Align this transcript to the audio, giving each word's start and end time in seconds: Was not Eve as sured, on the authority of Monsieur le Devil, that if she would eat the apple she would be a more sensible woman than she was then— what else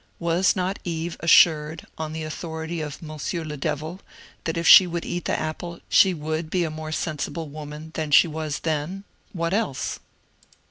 Was 0.17 0.55
not 0.55 0.79
Eve 0.83 1.15
as 1.19 1.29
sured, 1.29 1.85
on 1.95 2.11
the 2.11 2.23
authority 2.23 2.81
of 2.81 3.03
Monsieur 3.03 3.43
le 3.43 3.55
Devil, 3.55 3.99
that 4.45 4.57
if 4.57 4.67
she 4.67 4.87
would 4.87 5.05
eat 5.05 5.25
the 5.25 5.39
apple 5.39 5.79
she 5.89 6.11
would 6.11 6.49
be 6.49 6.63
a 6.63 6.71
more 6.71 6.91
sensible 6.91 7.47
woman 7.49 7.91
than 7.93 8.09
she 8.09 8.27
was 8.27 8.61
then— 8.61 9.03
what 9.31 9.53
else 9.53 9.99